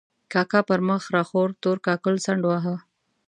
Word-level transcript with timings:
کاکا 0.33 0.59
پر 0.67 0.79
مخ 0.87 1.03
را 1.13 1.23
خور 1.29 1.49
تور 1.61 1.77
کاکل 1.85 2.15
څنډ 2.25 2.41
واهه. 2.45 2.75